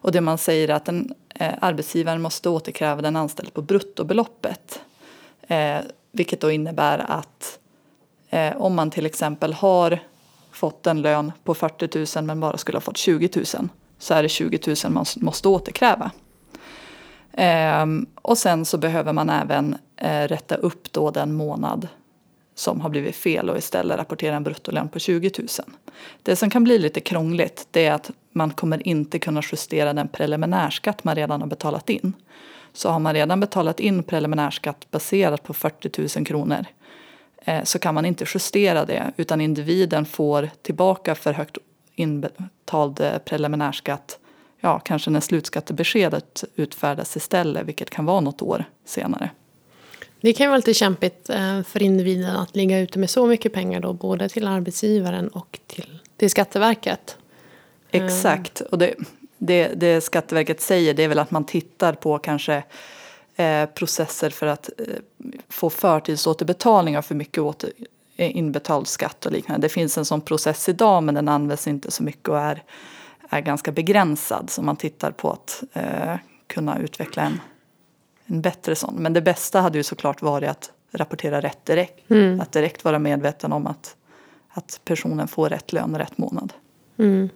Och 0.01 0.11
det 0.11 0.21
man 0.21 0.37
säger 0.37 0.69
är 0.69 0.73
att 0.73 0.87
en 0.87 1.13
eh, 1.35 1.53
arbetsgivaren 1.61 2.21
måste 2.21 2.49
återkräva 2.49 3.01
den 3.01 3.15
anställde 3.15 3.51
på 3.51 3.61
bruttobeloppet. 3.61 4.81
Eh, 5.47 5.77
vilket 6.11 6.41
då 6.41 6.51
innebär 6.51 6.99
att 6.99 7.59
eh, 8.29 8.57
om 8.57 8.75
man 8.75 8.91
till 8.91 9.05
exempel 9.05 9.53
har 9.53 9.99
fått 10.51 10.87
en 10.87 11.01
lön 11.01 11.31
på 11.43 11.53
40 11.53 12.17
000 12.17 12.25
men 12.25 12.39
bara 12.39 12.57
skulle 12.57 12.75
ha 12.75 12.81
fått 12.81 12.97
20 12.97 13.29
000 13.35 13.69
så 13.99 14.13
är 14.13 14.23
det 14.23 14.29
20 14.29 14.75
000 14.83 14.93
man 14.93 15.05
måste 15.15 15.47
återkräva. 15.47 16.11
Eh, 17.33 17.85
och 18.15 18.37
sen 18.37 18.65
så 18.65 18.77
behöver 18.77 19.13
man 19.13 19.29
även 19.29 19.77
eh, 19.95 20.27
rätta 20.27 20.55
upp 20.55 20.91
då 20.91 21.11
den 21.11 21.33
månad 21.33 21.87
som 22.59 22.81
har 22.81 22.89
blivit 22.89 23.15
fel 23.15 23.49
och 23.49 23.57
istället 23.57 23.97
rapporterar 23.97 24.35
en 24.35 24.43
bruttolön 24.43 24.89
på 24.89 24.99
20 24.99 25.31
000. 25.37 25.47
Det 26.23 26.35
som 26.35 26.49
kan 26.49 26.63
bli 26.63 26.79
lite 26.79 26.99
krångligt 26.99 27.67
det 27.71 27.85
är 27.85 27.93
att 27.93 28.11
man 28.31 28.51
kommer 28.51 28.87
inte 28.87 29.19
kunna 29.19 29.41
justera 29.51 29.93
den 29.93 30.07
preliminärskatt 30.07 31.03
man 31.03 31.15
redan 31.15 31.41
har 31.41 31.47
betalat 31.47 31.89
in. 31.89 32.13
Så 32.73 32.89
har 32.89 32.99
man 32.99 33.13
redan 33.13 33.39
betalat 33.39 33.79
in 33.79 34.03
preliminärskatt 34.03 34.91
baserat 34.91 35.43
på 35.43 35.53
40 35.53 36.17
000 36.17 36.25
kronor 36.25 36.65
eh, 37.41 37.63
så 37.63 37.79
kan 37.79 37.95
man 37.95 38.05
inte 38.05 38.25
justera 38.33 38.85
det 38.85 39.11
utan 39.17 39.41
individen 39.41 40.05
får 40.05 40.49
tillbaka 40.61 41.15
för 41.15 41.33
högt 41.33 41.57
inbetald 41.95 42.99
eh, 42.99 43.17
preliminärskatt 43.17 44.19
ja, 44.59 44.79
kanske 44.79 45.09
när 45.09 45.19
slutskattebeskedet 45.19 46.43
utfärdas 46.55 47.17
istället, 47.17 47.65
vilket 47.65 47.89
kan 47.89 48.05
vara 48.05 48.19
något 48.19 48.41
år 48.41 48.65
senare. 48.85 49.29
Det 50.21 50.33
kan 50.33 50.43
ju 50.43 50.47
vara 50.47 50.57
lite 50.57 50.73
kämpigt 50.73 51.29
eh, 51.29 51.63
för 51.63 51.83
individen 51.83 52.35
att 52.35 52.55
ligga 52.55 52.79
ute 52.79 52.99
med 52.99 53.09
så 53.09 53.25
mycket 53.27 53.53
pengar 53.53 53.79
då, 53.79 53.93
både 53.93 54.29
till 54.29 54.47
arbetsgivaren 54.47 55.27
och 55.27 55.59
till, 55.67 55.99
till 56.17 56.29
Skatteverket. 56.29 57.17
Eh. 57.91 58.05
Exakt, 58.05 58.61
och 58.61 58.77
det, 58.77 58.95
det, 59.37 59.67
det 59.75 60.01
Skatteverket 60.01 60.61
säger 60.61 60.93
det 60.93 61.03
är 61.03 61.07
väl 61.07 61.19
att 61.19 61.31
man 61.31 61.45
tittar 61.45 61.93
på 61.93 62.19
kanske 62.19 62.63
eh, 63.35 63.65
processer 63.65 64.29
för 64.29 64.47
att 64.47 64.69
eh, 64.77 64.85
få 65.49 65.69
förtidsåterbetalningar 65.69 67.01
för 67.01 67.15
mycket 67.15 67.43
åter, 67.43 67.69
eh, 68.15 68.37
inbetald 68.37 68.87
skatt 68.87 69.25
och 69.25 69.31
liknande. 69.31 69.65
Det 69.65 69.69
finns 69.69 69.97
en 69.97 70.05
sån 70.05 70.21
process 70.21 70.69
idag 70.69 71.03
men 71.03 71.15
den 71.15 71.27
används 71.27 71.67
inte 71.67 71.91
så 71.91 72.03
mycket 72.03 72.29
och 72.29 72.39
är, 72.39 72.63
är 73.29 73.41
ganska 73.41 73.71
begränsad. 73.71 74.49
Så 74.49 74.61
man 74.61 74.75
tittar 74.75 75.11
på 75.11 75.31
att 75.31 75.63
eh, 75.73 76.15
kunna 76.47 76.79
utveckla 76.79 77.23
en, 77.23 77.41
en 78.29 78.41
bättre 78.41 78.75
sån. 78.75 78.95
Men 78.95 79.13
det 79.13 79.21
bästa 79.21 79.61
hade 79.61 79.77
ju 79.77 79.83
såklart 79.83 80.21
varit 80.21 80.49
att 80.49 80.71
rapportera 80.91 81.41
rätt 81.41 81.65
direkt. 81.65 82.09
Mm. 82.11 82.41
Att 82.41 82.51
direkt 82.51 82.83
vara 82.83 82.99
medveten 82.99 83.53
om 83.53 83.67
att, 83.67 83.95
att 84.49 84.81
personen 84.85 85.27
får 85.27 85.49
rätt 85.49 85.73
lön 85.73 85.97
rätt 85.97 86.17
månad. 86.17 86.53
Mm. 86.97 87.29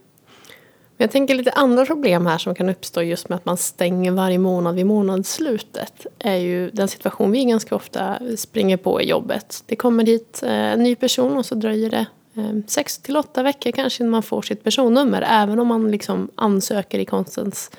Jag 0.98 1.12
tänker 1.12 1.36
lite 1.36 1.52
andra 1.52 1.86
problem 1.86 2.26
här 2.26 2.38
som 2.38 2.56
kan 2.56 2.70
uppstå 2.70 3.02
just 3.02 3.30
med 3.30 3.36
att 3.36 3.46
man 3.46 3.58
stänger 3.58 4.12
varje 4.12 4.38
månad 4.38 4.76
vid 4.76 4.86
månadsslutet. 4.86 6.06
är 6.20 6.36
ju 6.36 6.70
den 6.70 6.88
situation 6.88 7.32
vi 7.32 7.46
ganska 7.46 7.76
ofta 7.76 8.20
springer 8.38 8.78
på 8.78 9.02
i 9.02 9.10
jobbet. 9.10 9.64
Det 9.66 9.76
kommer 9.76 10.04
dit 10.04 10.44
eh, 10.44 10.52
en 10.52 10.84
ny 10.84 10.96
person 10.96 11.38
och 11.38 11.46
så 11.46 11.56
dröjer 11.56 11.90
det 11.90 12.06
eh, 12.34 12.60
sex 12.68 12.98
till 12.98 13.18
åtta 13.18 13.44
veckor 13.44 13.72
kanske 13.72 14.04
innan 14.04 14.12
man 14.12 14.24
får 14.24 14.42
sitt 14.42 14.64
personnummer. 14.64 15.26
Även 15.30 15.60
om 15.60 15.68
man 15.68 15.92
liksom 15.92 16.30
ansöker 16.36 17.00
i 17.00 17.06
konstens, 17.06 17.72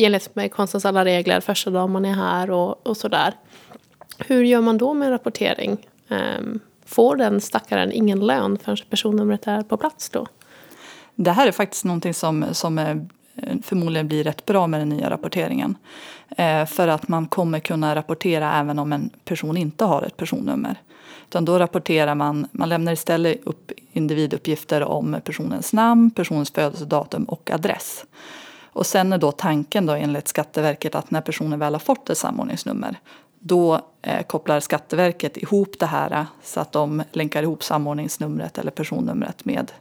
i 0.00 0.04
enlighet 0.04 0.34
med 0.36 0.52
konstens 0.52 0.84
alla 0.84 1.04
regler 1.04 1.40
första 1.40 1.70
dagen 1.70 1.92
man 1.92 2.04
är 2.04 2.14
här 2.14 2.50
och, 2.50 2.86
och 2.86 2.96
sådär. 2.96 3.34
Hur 4.18 4.44
gör 4.44 4.60
man 4.60 4.78
då 4.78 4.94
med 4.94 5.06
en 5.06 5.12
rapportering? 5.12 5.88
Um, 6.08 6.60
får 6.86 7.16
den 7.16 7.40
stackaren 7.40 7.92
ingen 7.92 8.26
lön 8.26 8.58
förrän 8.58 8.76
personnumret 8.90 9.46
är 9.46 9.62
på 9.62 9.76
plats 9.76 10.10
då? 10.10 10.26
Det 11.14 11.30
här 11.30 11.46
är 11.46 11.52
faktiskt 11.52 11.84
någonting 11.84 12.14
som, 12.14 12.44
som 12.52 12.78
eh, 12.78 12.96
förmodligen 13.62 14.08
blir 14.08 14.24
rätt 14.24 14.46
bra 14.46 14.66
med 14.66 14.80
den 14.80 14.88
nya 14.88 15.10
rapporteringen. 15.10 15.76
Eh, 16.36 16.66
för 16.66 16.88
att 16.88 17.08
man 17.08 17.26
kommer 17.26 17.60
kunna 17.60 17.94
rapportera 17.94 18.52
även 18.54 18.78
om 18.78 18.92
en 18.92 19.10
person 19.24 19.56
inte 19.56 19.84
har 19.84 20.02
ett 20.02 20.16
personnummer. 20.16 20.76
Utan 21.28 21.44
då 21.44 21.58
rapporterar 21.58 22.14
man, 22.14 22.46
man 22.52 22.68
lämnar 22.68 22.92
istället 22.92 23.46
upp 23.46 23.72
individuppgifter 23.92 24.82
om 24.82 25.20
personens 25.24 25.72
namn, 25.72 26.10
personens 26.10 26.50
födelsedatum 26.50 27.24
och 27.24 27.50
adress. 27.50 28.04
Och 28.80 28.86
sen 28.86 29.12
är 29.12 29.18
då 29.18 29.32
tanken 29.32 29.86
då 29.86 29.92
enligt 29.92 30.28
Skatteverket 30.28 30.94
att 30.94 31.10
när 31.10 31.20
personen 31.20 31.58
väl 31.58 31.74
har 31.74 31.80
fått 31.80 32.10
ett 32.10 32.18
samordningsnummer 32.18 32.96
då 33.38 33.80
eh, 34.02 34.22
kopplar 34.26 34.60
Skatteverket 34.60 35.36
ihop 35.36 35.78
det 35.78 35.86
här 35.86 36.26
så 36.42 36.60
att 36.60 36.72
de 36.72 37.02
länkar 37.12 37.42
ihop 37.42 37.62
samordningsnumret 37.62 38.58
eller 38.58 38.70
personnumret 38.70 39.44
med 39.44 39.72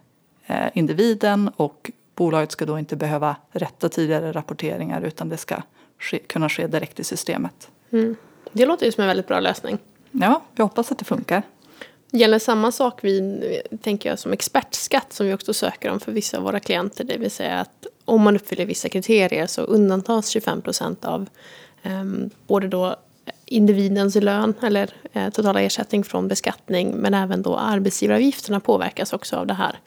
Eh, 0.49 0.69
individen 0.73 1.51
och 1.55 1.91
bolaget 2.15 2.51
ska 2.51 2.65
då 2.65 2.79
inte 2.79 2.95
behöva 2.95 3.35
rätta 3.51 3.89
tidigare 3.89 4.31
rapporteringar 4.31 5.01
utan 5.01 5.29
det 5.29 5.37
ska 5.37 5.55
ske, 5.99 6.19
kunna 6.19 6.49
ske 6.49 6.67
direkt 6.67 6.99
i 6.99 7.03
systemet. 7.03 7.69
Mm. 7.91 8.15
Det 8.51 8.65
låter 8.65 8.85
ju 8.85 8.91
som 8.91 9.01
en 9.01 9.07
väldigt 9.07 9.27
bra 9.27 9.39
lösning. 9.39 9.77
Ja, 10.11 10.41
vi 10.55 10.63
hoppas 10.63 10.91
att 10.91 10.97
det 10.97 11.05
funkar. 11.05 11.43
Gäller 12.11 12.39
samma 12.39 12.71
sak 12.71 13.03
vid, 13.03 13.43
tänker 13.81 14.09
jag, 14.09 14.19
som 14.19 14.33
expertskatt 14.33 15.13
som 15.13 15.27
vi 15.27 15.33
också 15.33 15.53
söker 15.53 15.91
om 15.91 15.99
för 15.99 16.11
vissa 16.11 16.37
av 16.37 16.43
våra 16.43 16.59
klienter. 16.59 17.03
Det 17.03 17.17
vill 17.17 17.31
säga 17.31 17.59
att 17.59 17.87
om 18.09 18.21
man 18.21 18.35
uppfyller 18.35 18.65
vissa 18.65 18.89
kriterier 18.89 19.47
så 19.47 19.61
undantas 19.61 20.29
25 20.29 20.61
procent 20.61 21.05
av 21.05 21.29
eh, 21.83 22.03
både 22.47 22.67
då 22.67 22.95
individens 23.45 24.15
lön 24.15 24.53
eller 24.61 24.93
eh, 25.13 25.29
totala 25.29 25.61
ersättning 25.61 26.03
från 26.03 26.27
beskattning 26.27 26.95
men 26.95 27.13
även 27.13 27.41
då 27.41 27.57
arbetsgivaravgifterna 27.57 28.59
påverkas 28.59 29.13
också 29.13 29.35
av 29.35 29.47
det 29.47 29.53
här. 29.53 29.79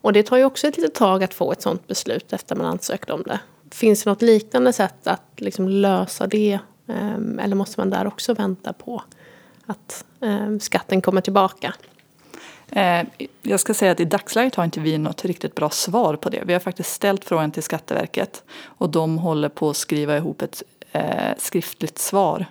Och 0.00 0.12
det 0.12 0.22
tar 0.22 0.36
ju 0.36 0.44
också 0.44 0.66
ett 0.66 0.76
litet 0.76 0.94
tag 0.94 1.24
att 1.24 1.34
få 1.34 1.52
ett 1.52 1.62
sådant 1.62 1.86
beslut 1.86 2.32
efter 2.32 2.56
man 2.56 2.66
ansökt 2.66 3.10
om 3.10 3.22
det. 3.22 3.40
Finns 3.70 4.04
det 4.04 4.10
något 4.10 4.22
liknande 4.22 4.72
sätt 4.72 5.06
att 5.06 5.32
liksom 5.36 5.68
lösa 5.68 6.26
det? 6.26 6.58
eh, 6.88 7.44
eller 7.44 7.54
måste 7.54 7.80
man 7.80 7.90
där 7.90 8.06
också 8.06 8.34
vänta 8.34 8.72
på 8.72 9.02
att 9.66 10.04
eh, 10.20 10.58
skatten 10.60 11.00
kommer 11.00 11.20
tillbaka? 11.20 11.74
Eh, 12.70 13.06
jag 13.42 13.60
ska 13.60 13.74
säga 13.74 13.92
att 13.92 14.00
i 14.00 14.04
dagsläget 14.04 14.54
har 14.54 14.64
inte 14.64 14.80
vi 14.80 14.98
något 14.98 15.24
riktigt 15.24 15.54
bra 15.54 15.70
svar 15.70 16.16
på 16.16 16.28
det. 16.28 16.42
Vi 16.46 16.52
har 16.52 16.60
faktiskt 16.60 16.92
ställt 16.92 17.24
frågan 17.24 17.50
till 17.50 17.62
Skatteverket 17.62 18.42
och 18.64 18.90
de 18.90 19.18
håller 19.18 19.48
på 19.48 19.70
att 19.70 19.76
skriva 19.76 20.16
ihop 20.16 20.42
ett 20.42 20.62
eh, 20.92 21.36
skriftligt 21.38 21.98
svar 21.98 22.46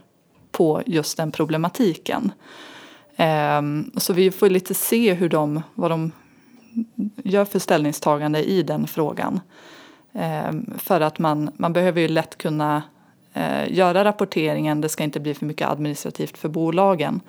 på 0.51 0.81
just 0.85 1.17
den 1.17 1.31
problematiken. 1.31 2.31
Ehm, 3.15 3.91
så 3.97 4.13
vi 4.13 4.31
får 4.31 4.49
lite 4.49 4.73
se 4.73 5.13
hur 5.13 5.29
de, 5.29 5.63
vad 5.73 5.91
de 5.91 6.11
gör 7.23 7.45
för 7.45 7.59
ställningstagande 7.59 8.43
i 8.43 8.63
den 8.63 8.87
frågan. 8.87 9.39
Eh, 10.13 10.51
för 10.77 11.01
att 11.01 11.19
man, 11.19 11.49
man 11.57 11.73
behöver 11.73 12.01
ju 12.01 12.07
lätt 12.07 12.37
kunna 12.37 12.83
eh, 13.33 13.73
göra 13.73 14.03
rapporteringen, 14.03 14.81
det 14.81 14.89
ska 14.89 15.03
inte 15.03 15.19
bli 15.19 15.33
för 15.33 15.45
mycket 15.45 15.67
administrativt 15.67 16.37
för 16.37 16.49
bolagen. 16.49 17.21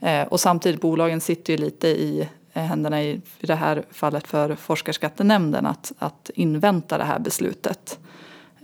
Eh, 0.00 0.22
och 0.22 0.40
samtidigt, 0.40 0.80
bolagen 0.80 1.20
sitter 1.20 1.52
ju 1.52 1.56
lite 1.56 1.88
i 1.88 2.28
händerna 2.52 3.02
i, 3.02 3.20
i 3.40 3.46
det 3.46 3.54
här 3.54 3.84
fallet 3.90 4.26
för 4.26 4.54
Forskarskattenämnden 4.54 5.66
att, 5.66 5.92
att 5.98 6.30
invänta 6.34 6.98
det 6.98 7.04
här 7.04 7.18
beslutet. 7.18 7.98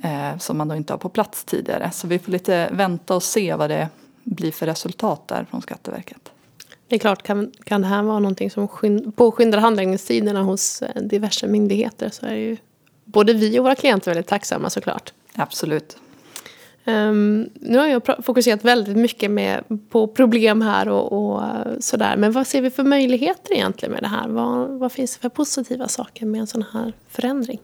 Eh, 0.03 0.39
som 0.39 0.59
man 0.59 0.69
då 0.69 0.75
inte 0.75 0.93
har 0.93 0.99
på 0.99 1.09
plats 1.09 1.45
tidigare. 1.45 1.91
Så 1.91 2.07
vi 2.07 2.19
får 2.19 2.33
lite 2.33 2.69
vänta 2.73 3.15
och 3.15 3.23
se 3.23 3.55
vad 3.55 3.71
det 3.71 3.89
blir 4.25 4.53
för 4.53 4.67
resultat 4.67 5.29
där 5.29 5.47
från 5.51 5.63
Skatteverket. 5.63 6.33
Det 6.89 6.95
är 6.95 6.99
klart, 6.99 7.23
kan, 7.23 7.53
kan 7.65 7.81
det 7.81 7.87
här 7.87 8.03
vara 8.03 8.19
någonting 8.19 8.51
som 8.51 8.69
påskyndar 9.17 9.59
handläggningstiderna 9.59 10.43
hos 10.43 10.83
eh, 10.83 11.03
diverse 11.03 11.47
myndigheter 11.47 12.11
så 12.11 12.27
är 12.27 12.35
ju 12.35 12.57
både 13.05 13.33
vi 13.33 13.59
och 13.59 13.65
våra 13.65 13.75
klienter 13.75 14.11
väldigt 14.11 14.27
tacksamma 14.27 14.71
såklart. 14.71 15.13
Absolut. 15.35 15.97
Um, 16.89 17.51
nu 17.55 17.79
har 17.79 17.87
jag 17.87 18.25
fokuserat 18.25 18.65
väldigt 18.65 18.97
mycket 18.97 19.31
med, 19.31 19.65
på 19.91 20.09
problem 20.09 20.63
här 20.63 20.89
och, 20.89 21.13
och, 21.13 21.43
sådär. 21.81 22.17
Men 22.17 22.33
vad 22.33 22.47
ser 22.47 22.63
vi 22.63 22.71
för 22.71 22.85
möjligheter 22.85 23.55
egentligen 23.55 23.93
med 23.93 24.03
det 24.03 24.09
här? 24.09 24.29
Vad, 24.29 24.69
vad 24.69 24.93
finns 24.93 25.17
det 25.17 25.21
för 25.21 25.29
positiva 25.29 25.89
saker 25.89 26.27
med 26.27 26.41
en 26.41 26.47
sån 26.47 26.65
här 26.73 26.93
förändring? 27.09 27.61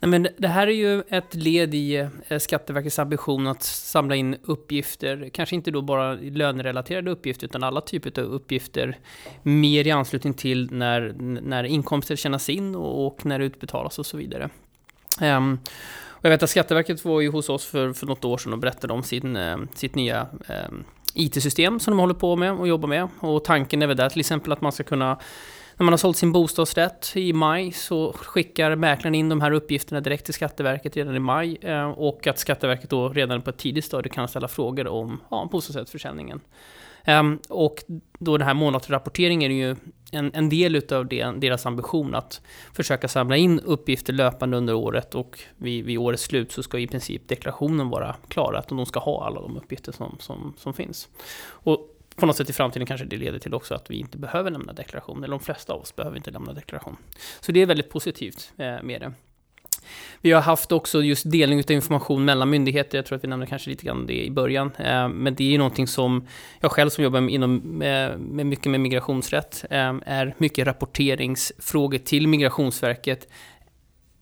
Nej, 0.00 0.08
men 0.08 0.28
det 0.36 0.48
här 0.48 0.66
är 0.66 0.72
ju 0.72 1.02
ett 1.08 1.34
led 1.34 1.74
i 1.74 2.08
eh, 2.28 2.38
Skatteverkets 2.38 2.98
ambition 2.98 3.46
att 3.46 3.62
samla 3.62 4.16
in 4.16 4.36
uppgifter, 4.42 5.30
kanske 5.32 5.54
inte 5.54 5.70
då 5.70 5.82
bara 5.82 6.14
lönerelaterade 6.14 7.10
uppgifter, 7.10 7.46
utan 7.46 7.62
alla 7.62 7.80
typer 7.80 8.22
av 8.22 8.26
uppgifter 8.26 8.98
mer 9.42 9.86
i 9.86 9.90
anslutning 9.90 10.34
till 10.34 10.72
när, 10.72 11.14
när 11.40 11.64
inkomster 11.64 12.16
tjänas 12.16 12.48
in 12.48 12.74
och, 12.74 13.06
och 13.06 13.26
när 13.26 13.38
det 13.38 13.44
utbetalas 13.44 13.98
och 13.98 14.06
så 14.06 14.16
vidare. 14.16 14.50
Um, 15.22 15.58
och 16.18 16.24
jag 16.24 16.30
vet 16.30 16.42
att 16.42 16.50
Skatteverket 16.50 17.04
var 17.04 17.20
ju 17.20 17.30
hos 17.30 17.48
oss 17.48 17.66
för, 17.66 17.92
för 17.92 18.06
något 18.06 18.24
år 18.24 18.38
sedan 18.38 18.52
och 18.52 18.58
berättade 18.58 18.92
om 18.92 19.02
sin, 19.02 19.36
eh, 19.36 19.56
sitt 19.74 19.94
nya 19.94 20.26
eh, 20.48 20.74
IT-system 21.14 21.80
som 21.80 21.90
de 21.90 22.00
håller 22.00 22.14
på 22.14 22.36
med 22.36 22.52
och 22.52 22.68
jobbar 22.68 22.88
med. 22.88 23.08
Och 23.20 23.44
tanken 23.44 23.82
är 23.82 23.86
väl 23.86 23.96
där 23.96 24.08
till 24.08 24.20
exempel 24.20 24.52
att 24.52 24.60
man 24.60 24.72
ska 24.72 24.82
kunna 24.82 25.18
när 25.78 25.84
man 25.84 25.92
har 25.92 25.98
sålt 25.98 26.16
sin 26.16 26.32
bostadsrätt 26.32 27.12
i 27.14 27.32
maj 27.32 27.72
så 27.72 28.12
skickar 28.12 28.76
mäklaren 28.76 29.14
in 29.14 29.28
de 29.28 29.40
här 29.40 29.52
uppgifterna 29.52 30.00
direkt 30.00 30.24
till 30.24 30.34
Skatteverket 30.34 30.96
redan 30.96 31.16
i 31.16 31.18
maj. 31.18 31.58
Eh, 31.60 31.90
och 31.90 32.26
att 32.26 32.38
Skatteverket 32.38 32.90
då 32.90 33.08
redan 33.08 33.42
på 33.42 33.50
ett 33.50 33.58
tidigt 33.58 33.84
stadie 33.84 34.10
kan 34.10 34.28
ställa 34.28 34.48
frågor 34.48 34.86
om 34.86 35.20
ja, 35.30 35.48
bostadsrättsförsäljningen. 35.52 36.40
Um, 37.08 37.38
och 37.48 37.84
då 38.18 38.36
den 38.36 38.46
här 38.46 38.54
månadsrapporteringen 38.54 39.52
är 39.52 39.56
ju 39.56 39.76
en, 40.12 40.34
en 40.34 40.48
del 40.48 40.76
utav 40.76 41.06
det, 41.06 41.32
deras 41.36 41.66
ambition 41.66 42.14
att 42.14 42.40
försöka 42.72 43.08
samla 43.08 43.36
in 43.36 43.60
uppgifter 43.60 44.12
löpande 44.12 44.56
under 44.56 44.74
året 44.74 45.14
och 45.14 45.40
vid, 45.56 45.84
vid 45.84 45.98
årets 45.98 46.22
slut 46.22 46.52
så 46.52 46.62
ska 46.62 46.78
i 46.78 46.86
princip 46.86 47.28
deklarationen 47.28 47.88
vara 47.88 48.16
klar, 48.28 48.54
att 48.54 48.68
de 48.68 48.86
ska 48.86 49.00
ha 49.00 49.26
alla 49.26 49.40
de 49.40 49.56
uppgifter 49.56 49.92
som, 49.92 50.16
som, 50.20 50.54
som 50.56 50.74
finns. 50.74 51.08
Och 51.46 51.94
på 52.16 52.26
något 52.26 52.36
sätt 52.36 52.50
i 52.50 52.52
framtiden 52.52 52.86
kanske 52.86 53.06
det 53.06 53.16
leder 53.16 53.38
till 53.38 53.54
också 53.54 53.74
att 53.74 53.90
vi 53.90 53.96
inte 53.96 54.18
behöver 54.18 54.50
lämna 54.50 54.72
deklaration, 54.72 55.24
eller 55.24 55.30
de 55.30 55.40
flesta 55.40 55.72
av 55.72 55.80
oss 55.80 55.96
behöver 55.96 56.16
inte 56.16 56.30
lämna 56.30 56.52
deklaration. 56.52 56.96
Så 57.40 57.52
det 57.52 57.62
är 57.62 57.66
väldigt 57.66 57.90
positivt 57.90 58.52
eh, 58.56 58.82
med 58.82 59.00
det. 59.00 59.12
Vi 60.20 60.32
har 60.32 60.42
haft 60.42 60.72
också 60.72 61.02
just 61.02 61.30
delning 61.30 61.58
av 61.58 61.70
information 61.70 62.24
mellan 62.24 62.50
myndigheter. 62.50 62.98
Jag 62.98 63.06
tror 63.06 63.16
att 63.16 63.24
vi 63.24 63.28
nämnde 63.28 63.46
kanske 63.46 63.70
lite 63.70 63.86
grann 63.86 64.06
det 64.06 64.24
i 64.24 64.30
början. 64.30 64.72
Eh, 64.78 65.08
men 65.08 65.34
det 65.34 65.44
är 65.44 65.50
ju 65.50 65.58
någonting 65.58 65.86
som 65.86 66.26
jag 66.60 66.72
själv 66.72 66.90
som 66.90 67.04
jobbar 67.04 67.28
inom, 67.28 67.82
eh, 67.82 68.16
med, 68.18 68.46
mycket 68.46 68.70
med 68.70 68.80
migrationsrätt 68.80 69.64
eh, 69.70 69.94
är 70.06 70.34
mycket 70.38 70.66
rapporteringsfrågor 70.66 71.98
till 71.98 72.28
Migrationsverket 72.28 73.28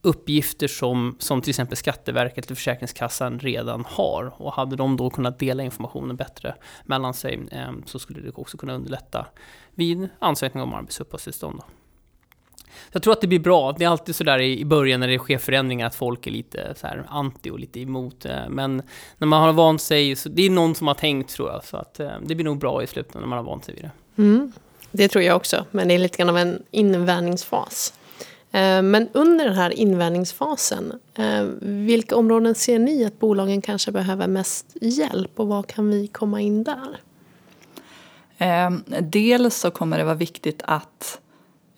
uppgifter 0.02 0.68
som, 0.68 1.16
som 1.18 1.42
till 1.42 1.50
exempel 1.50 1.76
Skatteverket 1.76 2.50
och 2.50 2.56
Försäkringskassan 2.56 3.38
redan 3.38 3.84
har. 3.88 4.42
Och 4.42 4.52
hade 4.52 4.76
de 4.76 4.96
då 4.96 5.10
kunnat 5.10 5.38
dela 5.38 5.62
informationen 5.62 6.16
bättre 6.16 6.54
mellan 6.84 7.14
sig 7.14 7.40
så 7.86 7.98
skulle 7.98 8.20
det 8.20 8.30
också 8.30 8.58
kunna 8.58 8.74
underlätta 8.74 9.26
vid 9.74 10.08
ansökning 10.18 10.62
om 10.62 10.74
arbetsuppehållstillstånd. 10.74 11.60
Jag 12.92 13.02
tror 13.02 13.12
att 13.12 13.20
det 13.20 13.26
blir 13.26 13.38
bra. 13.38 13.72
Det 13.72 13.84
är 13.84 13.88
alltid 13.88 14.16
sådär 14.16 14.40
i 14.40 14.64
början 14.64 15.00
när 15.00 15.08
det 15.08 15.18
sker 15.18 15.38
förändringar 15.38 15.86
att 15.86 15.94
folk 15.94 16.26
är 16.26 16.30
lite 16.30 16.74
så 16.76 16.86
här 16.86 17.04
anti 17.08 17.50
och 17.50 17.58
lite 17.58 17.80
emot. 17.80 18.24
Eh, 18.24 18.48
men 18.48 18.82
när 19.18 19.26
man 19.26 19.42
har 19.42 19.52
vant 19.52 19.82
sig, 19.82 20.16
så 20.16 20.28
det 20.28 20.42
är 20.42 20.50
någon 20.50 20.74
som 20.74 20.86
har 20.86 20.94
tänkt 20.94 21.30
tror 21.30 21.50
jag. 21.50 21.64
Så 21.64 21.76
att 21.76 22.00
eh, 22.00 22.10
det 22.22 22.34
blir 22.34 22.44
nog 22.44 22.58
bra 22.58 22.82
i 22.82 22.86
slutändan 22.86 23.22
när 23.22 23.28
man 23.28 23.38
har 23.38 23.44
vant 23.44 23.64
sig 23.64 23.74
vid 23.74 23.84
det. 23.84 24.22
Mm, 24.22 24.52
det 24.90 25.08
tror 25.08 25.24
jag 25.24 25.36
också, 25.36 25.64
men 25.70 25.88
det 25.88 25.94
är 25.94 25.98
lite 25.98 26.18
grann 26.18 26.28
av 26.28 26.38
en 26.38 26.62
invänjningsfas. 26.70 27.94
Eh, 28.52 28.82
men 28.82 29.08
under 29.12 29.44
den 29.44 29.54
här 29.54 29.70
invändningsfasen, 29.70 30.92
vilka 31.60 32.16
områden 32.16 32.54
ser 32.54 32.78
ni 32.78 33.04
att 33.04 33.18
bolagen 33.18 33.62
kanske 33.62 33.92
behöver 33.92 34.26
mest 34.26 34.66
hjälp 34.80 35.40
och 35.40 35.48
vad 35.48 35.66
kan 35.66 35.90
vi 35.90 36.06
komma 36.06 36.40
in 36.40 36.64
där? 36.64 37.00
Dels 39.00 39.56
så 39.56 39.70
kommer 39.70 39.98
det 39.98 40.04
vara 40.04 40.14
viktigt 40.14 40.62
att 40.64 41.20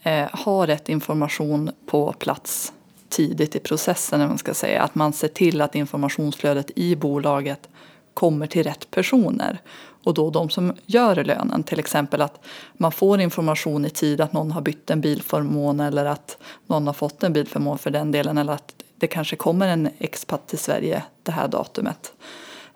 eh, 0.08 0.28
ha 0.44 0.66
rätt 0.66 0.88
information 0.88 1.70
på 1.86 2.12
plats 2.12 2.72
tidigt 3.08 3.56
i 3.56 3.58
processen. 3.58 4.20
Man 4.20 4.38
ska 4.38 4.54
säga. 4.54 4.82
Att 4.82 4.94
man 4.94 5.12
ser 5.12 5.28
till 5.28 5.60
att 5.60 5.74
informationsflödet 5.74 6.70
i 6.76 6.96
bolaget 6.96 7.68
kommer 8.14 8.46
till 8.46 8.62
rätt 8.62 8.90
personer. 8.90 9.60
Och 10.04 10.14
då 10.14 10.30
de 10.30 10.50
som 10.50 10.74
gör 10.86 11.24
lönen, 11.24 11.62
till 11.62 11.78
exempel 11.78 12.22
att 12.22 12.40
man 12.72 12.92
får 12.92 13.20
information 13.20 13.84
i 13.84 13.90
tid 13.90 14.20
att 14.20 14.32
någon 14.32 14.50
har 14.50 14.60
bytt 14.60 14.90
en 14.90 15.00
bilförmån 15.00 15.80
eller 15.80 16.04
att 16.04 16.38
någon 16.66 16.86
har 16.86 16.94
fått 16.94 17.22
en 17.22 17.32
bilförmån 17.32 17.78
för 17.78 17.90
den 17.90 18.12
delen 18.12 18.38
eller 18.38 18.52
att 18.52 18.74
det 18.96 19.06
kanske 19.06 19.36
kommer 19.36 19.68
en 19.68 19.88
expat 19.98 20.46
till 20.48 20.58
Sverige 20.58 21.02
det 21.22 21.32
här 21.32 21.48
datumet. 21.48 22.12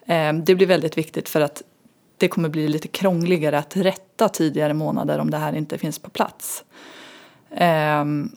Ehm, 0.06 0.44
det 0.44 0.54
blir 0.54 0.66
väldigt 0.66 0.98
viktigt 0.98 1.28
för 1.28 1.40
att 1.40 1.62
det 2.18 2.28
kommer 2.28 2.48
bli 2.48 2.68
lite 2.68 2.88
krångligare 2.88 3.58
att 3.58 3.76
rätta 3.76 4.28
tidigare 4.28 4.74
månader 4.74 5.18
om 5.18 5.30
det 5.30 5.38
här 5.38 5.52
inte 5.52 5.78
finns 5.78 5.98
på 5.98 6.10
plats. 6.10 6.64
Ehm, 7.54 8.30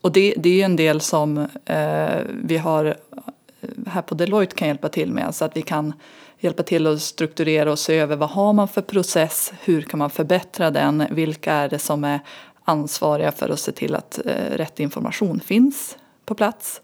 och 0.00 0.12
det, 0.12 0.34
det 0.36 0.48
är 0.48 0.54
ju 0.54 0.62
en 0.62 0.76
del 0.76 1.00
som 1.00 1.38
eh, 1.64 2.20
vi 2.44 2.56
har 2.56 2.84
eh, 2.84 3.68
här 3.86 4.02
på 4.02 4.14
Deloitte 4.14 4.54
kan 4.54 4.68
hjälpa 4.68 4.88
till 4.88 5.12
med. 5.12 5.34
Så 5.34 5.44
att 5.44 5.56
vi 5.56 5.62
kan 5.62 5.92
hjälpa 6.38 6.62
till 6.62 6.86
att 6.86 7.02
strukturera 7.02 7.72
och 7.72 7.78
se 7.78 7.98
över 7.98 8.16
vad 8.16 8.30
har 8.30 8.52
man 8.52 8.68
för 8.68 8.82
process, 8.82 9.52
hur 9.60 9.82
kan 9.82 9.98
man 9.98 10.10
förbättra 10.10 10.70
den, 10.70 11.04
vilka 11.10 11.52
är 11.52 11.68
det 11.68 11.78
som 11.78 12.04
är 12.04 12.20
ansvariga 12.64 13.32
för 13.32 13.48
att 13.48 13.60
se 13.60 13.72
till 13.72 13.94
att 13.94 14.20
eh, 14.26 14.56
rätt 14.56 14.80
information 14.80 15.40
finns 15.40 15.96
på 16.24 16.34
plats. 16.34 16.80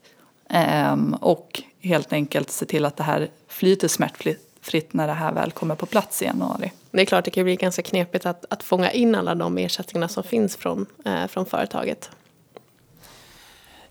Ehm, 0.49 1.14
och 1.14 1.62
helt 1.80 2.12
enkelt 2.12 2.50
se 2.50 2.66
till 2.66 2.85
att 2.85 2.97
det 2.97 3.04
här 3.04 3.28
flyter 3.49 3.88
smärtfritt 3.88 4.92
när 4.92 5.06
det 5.06 5.12
här 5.12 5.33
väl 5.33 5.52
kommer 5.52 5.75
på 5.75 5.87
plats 5.87 6.23
i 6.23 6.25
januari. 6.25 6.73
Det 6.96 7.02
är 7.02 7.06
klart 7.06 7.24
det 7.24 7.30
kan 7.30 7.44
bli 7.44 7.56
ganska 7.56 7.82
knepigt 7.82 8.26
att, 8.26 8.44
att 8.50 8.62
fånga 8.62 8.90
in 8.90 9.14
alla 9.14 9.34
de 9.34 9.58
ersättningar 9.58 10.08
som 10.08 10.22
finns 10.22 10.56
från, 10.56 10.86
eh, 11.04 11.26
från 11.26 11.46
företaget. 11.46 12.10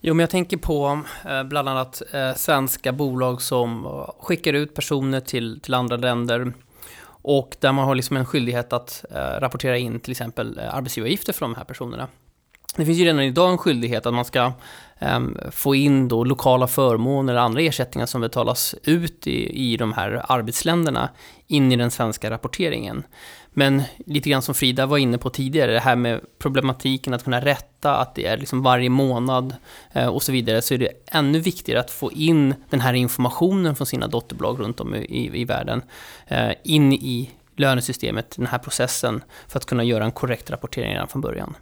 Jo, 0.01 0.13
men 0.13 0.19
jag 0.19 0.29
tänker 0.29 0.57
på 0.57 1.01
eh, 1.25 1.43
bland 1.43 1.69
annat 1.69 2.01
eh, 2.13 2.33
svenska 2.33 2.91
bolag 2.91 3.41
som 3.41 3.87
skickar 4.19 4.53
ut 4.53 4.73
personer 4.73 5.19
till, 5.19 5.59
till 5.61 5.73
andra 5.73 5.97
länder 5.97 6.53
och 7.07 7.55
där 7.59 7.71
man 7.71 7.85
har 7.85 7.95
liksom 7.95 8.17
en 8.17 8.25
skyldighet 8.25 8.73
att 8.73 9.05
eh, 9.11 9.39
rapportera 9.39 9.77
in 9.77 9.99
till 9.99 10.11
exempel 10.11 10.59
eh, 10.59 10.75
arbetsgivaravgifter 10.75 11.33
för 11.33 11.41
de 11.41 11.55
här 11.55 11.63
personerna. 11.63 12.07
Det 12.75 12.85
finns 12.85 12.97
ju 12.97 13.05
redan 13.05 13.21
idag 13.21 13.51
en 13.51 13.57
skyldighet 13.57 14.05
att 14.05 14.13
man 14.13 14.25
ska 14.25 14.51
ehm, 14.99 15.37
få 15.51 15.75
in 15.75 16.07
då 16.07 16.23
lokala 16.23 16.67
förmåner 16.67 17.33
eller 17.33 17.41
andra 17.41 17.61
ersättningar 17.61 18.05
som 18.05 18.21
betalas 18.21 18.75
ut 18.83 19.27
i, 19.27 19.71
i 19.73 19.77
de 19.77 19.93
här 19.93 20.25
arbetsländerna 20.27 21.09
in 21.47 21.71
i 21.71 21.75
den 21.75 21.91
svenska 21.91 22.29
rapporteringen. 22.29 23.03
Men 23.57 23.83
lite 24.05 24.29
grann 24.29 24.41
som 24.41 24.55
Frida 24.55 24.85
var 24.85 24.97
inne 24.97 25.17
på 25.17 25.29
tidigare, 25.29 25.73
det 25.73 25.79
här 25.79 25.95
med 25.95 26.21
problematiken 26.39 27.13
att 27.13 27.23
kunna 27.23 27.41
rätta, 27.41 27.95
att 27.95 28.15
det 28.15 28.25
är 28.25 28.37
liksom 28.37 28.63
varje 28.63 28.89
månad 28.89 29.55
eh, 29.93 30.07
och 30.07 30.23
så 30.23 30.31
vidare, 30.31 30.61
så 30.61 30.73
är 30.73 30.77
det 30.77 30.91
ännu 31.07 31.39
viktigare 31.39 31.79
att 31.79 31.91
få 31.91 32.11
in 32.11 32.55
den 32.69 32.81
här 32.81 32.93
informationen 32.93 33.75
från 33.75 33.87
sina 33.87 34.07
dotterbolag 34.07 34.59
runt 34.59 34.79
om 34.79 34.95
i, 34.95 35.41
i 35.41 35.45
världen 35.45 35.81
eh, 36.27 36.51
in 36.63 36.93
i 36.93 37.31
lönesystemet, 37.55 38.35
den 38.37 38.47
här 38.47 38.59
processen, 38.59 39.23
för 39.47 39.59
att 39.59 39.65
kunna 39.65 39.83
göra 39.83 40.05
en 40.05 40.11
korrekt 40.11 40.51
rapportering 40.51 40.91
redan 40.91 41.07
från 41.07 41.21
början. 41.21 41.55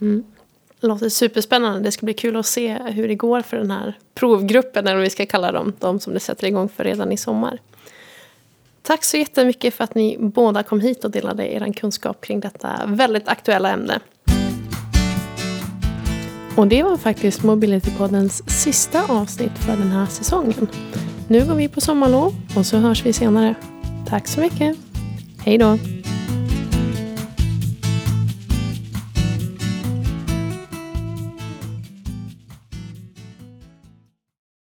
Mm. 0.00 0.24
Det 0.80 0.86
låter 0.86 1.08
superspännande. 1.08 1.80
Det 1.80 1.92
ska 1.92 2.06
bli 2.06 2.14
kul 2.14 2.36
att 2.36 2.46
se 2.46 2.78
hur 2.84 3.08
det 3.08 3.14
går 3.14 3.42
för 3.42 3.56
den 3.56 3.70
här 3.70 3.98
provgruppen, 4.14 4.86
eller 4.86 4.96
vad 4.96 5.04
vi 5.04 5.10
ska 5.10 5.26
kalla 5.26 5.52
dem, 5.52 5.72
de 5.78 6.00
som 6.00 6.14
det 6.14 6.20
sätter 6.20 6.46
igång 6.46 6.68
för 6.68 6.84
redan 6.84 7.12
i 7.12 7.16
sommar. 7.16 7.58
Tack 8.82 9.04
så 9.04 9.16
jättemycket 9.16 9.74
för 9.74 9.84
att 9.84 9.94
ni 9.94 10.16
båda 10.18 10.62
kom 10.62 10.80
hit 10.80 11.04
och 11.04 11.10
delade 11.10 11.54
er 11.54 11.72
kunskap 11.72 12.20
kring 12.20 12.40
detta 12.40 12.80
väldigt 12.86 13.28
aktuella 13.28 13.70
ämne. 13.70 14.00
Och 16.56 16.66
det 16.66 16.82
var 16.82 16.96
faktiskt 16.96 17.42
Mobilitypoddens 17.42 18.62
sista 18.62 19.04
avsnitt 19.08 19.58
för 19.58 19.72
den 19.72 19.90
här 19.90 20.06
säsongen. 20.06 20.68
Nu 21.28 21.46
går 21.46 21.54
vi 21.54 21.68
på 21.68 21.80
sommarlov 21.80 22.34
och 22.56 22.66
så 22.66 22.76
hörs 22.76 23.06
vi 23.06 23.12
senare. 23.12 23.54
Tack 24.08 24.28
så 24.28 24.40
mycket. 24.40 24.76
Hej 25.44 25.58
då! 25.58 25.78